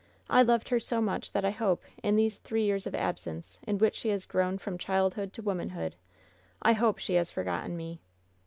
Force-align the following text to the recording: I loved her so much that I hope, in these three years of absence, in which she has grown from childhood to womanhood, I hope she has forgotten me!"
I 0.31 0.41
loved 0.41 0.69
her 0.69 0.79
so 0.79 0.99
much 0.99 1.31
that 1.31 1.45
I 1.45 1.51
hope, 1.51 1.83
in 2.01 2.15
these 2.15 2.39
three 2.39 2.65
years 2.65 2.87
of 2.87 2.95
absence, 2.95 3.59
in 3.67 3.77
which 3.77 3.93
she 3.95 4.09
has 4.09 4.25
grown 4.25 4.57
from 4.57 4.79
childhood 4.79 5.31
to 5.33 5.43
womanhood, 5.43 5.95
I 6.59 6.73
hope 6.73 6.97
she 6.97 7.13
has 7.13 7.29
forgotten 7.29 7.77
me!" 7.77 8.01